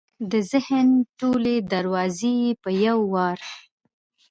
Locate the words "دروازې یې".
1.73-2.51